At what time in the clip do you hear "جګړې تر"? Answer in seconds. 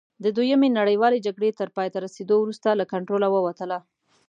1.25-1.69